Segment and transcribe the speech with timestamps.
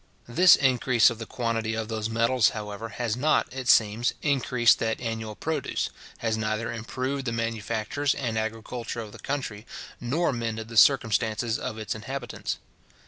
[0.27, 4.99] This increase of the quantity of those metals, however, has not, it seems, increased that
[4.99, 9.63] annual produce, has neither improved the manufactures and agriculture of the country,
[9.99, 12.57] nor mended the circumstances of its inhabitants.